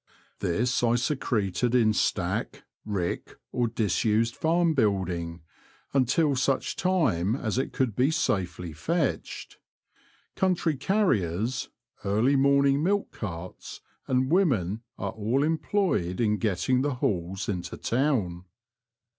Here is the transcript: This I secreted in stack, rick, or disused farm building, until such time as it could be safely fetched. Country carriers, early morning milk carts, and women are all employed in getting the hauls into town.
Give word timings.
This 0.39 0.81
I 0.81 0.95
secreted 0.95 1.75
in 1.75 1.93
stack, 1.93 2.63
rick, 2.87 3.37
or 3.51 3.67
disused 3.67 4.35
farm 4.35 4.73
building, 4.73 5.43
until 5.93 6.35
such 6.35 6.75
time 6.75 7.35
as 7.35 7.59
it 7.59 7.71
could 7.71 7.95
be 7.95 8.09
safely 8.09 8.73
fetched. 8.73 9.59
Country 10.35 10.75
carriers, 10.75 11.69
early 12.03 12.35
morning 12.35 12.81
milk 12.81 13.11
carts, 13.11 13.81
and 14.07 14.31
women 14.31 14.81
are 14.97 15.11
all 15.11 15.43
employed 15.43 16.19
in 16.19 16.37
getting 16.39 16.81
the 16.81 16.95
hauls 16.95 17.47
into 17.47 17.77
town. 17.77 18.45